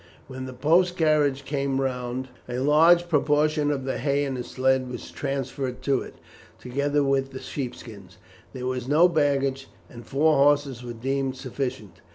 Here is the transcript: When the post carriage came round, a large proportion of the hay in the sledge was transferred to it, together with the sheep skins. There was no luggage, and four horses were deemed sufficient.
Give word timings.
When 0.25 0.45
the 0.45 0.53
post 0.53 0.97
carriage 0.97 1.45
came 1.45 1.79
round, 1.79 2.29
a 2.49 2.57
large 2.57 3.07
proportion 3.07 3.69
of 3.69 3.83
the 3.85 3.99
hay 3.99 4.23
in 4.25 4.33
the 4.33 4.43
sledge 4.43 4.87
was 4.89 5.11
transferred 5.11 5.83
to 5.83 6.01
it, 6.01 6.15
together 6.59 7.03
with 7.03 7.33
the 7.33 7.39
sheep 7.39 7.75
skins. 7.75 8.17
There 8.51 8.65
was 8.65 8.87
no 8.87 9.05
luggage, 9.05 9.67
and 9.91 10.03
four 10.03 10.37
horses 10.37 10.83
were 10.83 10.93
deemed 10.93 11.35
sufficient. 11.35 12.01